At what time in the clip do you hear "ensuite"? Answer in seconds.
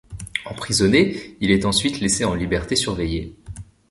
1.63-1.99